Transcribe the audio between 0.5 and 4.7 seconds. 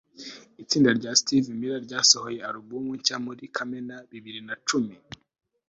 itsinda rya steve miller ryasohoye alubumu nshya muri kamena bibiri na